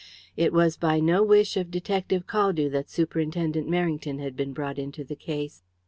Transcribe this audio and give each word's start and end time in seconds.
It 0.35 0.51
was 0.51 0.77
by 0.77 0.99
no 0.99 1.21
wish 1.21 1.55
of 1.55 1.69
Detective 1.69 2.25
Caldew 2.25 2.71
that 2.71 2.89
Superintendent 2.89 3.69
Merrington 3.69 4.17
had 4.19 4.35
been 4.35 4.51
brought 4.51 4.79
into 4.79 5.03
the 5.03 5.15
case. 5.15 5.61